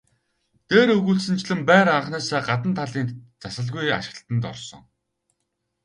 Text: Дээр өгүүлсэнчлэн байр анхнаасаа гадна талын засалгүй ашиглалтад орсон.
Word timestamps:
Дээр 0.69 0.89
өгүүлсэнчлэн 0.97 1.61
байр 1.69 1.87
анхнаасаа 1.97 2.41
гадна 2.49 2.71
талын 2.79 3.09
засалгүй 3.41 3.85
ашиглалтад 3.99 4.43
орсон. 4.51 4.81